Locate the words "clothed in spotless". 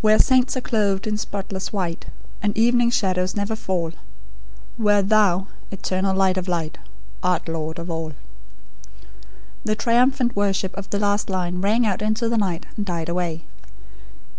0.62-1.74